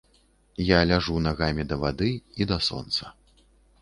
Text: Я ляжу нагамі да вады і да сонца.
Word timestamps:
Я 0.67 0.77
ляжу 0.91 1.19
нагамі 1.27 1.65
да 1.73 1.79
вады 1.85 2.09
і 2.43 2.49
да 2.53 2.57
сонца. 2.69 3.03